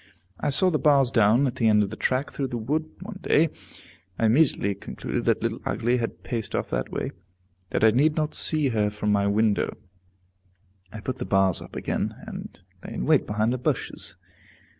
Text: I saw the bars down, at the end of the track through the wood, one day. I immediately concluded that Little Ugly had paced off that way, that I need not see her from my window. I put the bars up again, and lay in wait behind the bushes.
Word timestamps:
I 0.39 0.49
saw 0.49 0.71
the 0.71 0.79
bars 0.79 1.11
down, 1.11 1.45
at 1.45 1.57
the 1.57 1.67
end 1.67 1.83
of 1.83 1.91
the 1.91 1.95
track 1.95 2.31
through 2.31 2.47
the 2.47 2.57
wood, 2.57 2.89
one 3.01 3.19
day. 3.21 3.49
I 4.17 4.25
immediately 4.25 4.73
concluded 4.73 5.25
that 5.25 5.43
Little 5.43 5.61
Ugly 5.63 5.97
had 5.97 6.23
paced 6.23 6.55
off 6.55 6.71
that 6.71 6.91
way, 6.91 7.11
that 7.69 7.83
I 7.83 7.91
need 7.91 8.15
not 8.15 8.33
see 8.33 8.69
her 8.69 8.89
from 8.89 9.11
my 9.11 9.27
window. 9.27 9.77
I 10.91 11.01
put 11.01 11.17
the 11.17 11.25
bars 11.27 11.61
up 11.61 11.75
again, 11.75 12.15
and 12.25 12.59
lay 12.83 12.95
in 12.95 13.05
wait 13.05 13.27
behind 13.27 13.53
the 13.53 13.59
bushes. 13.59 14.15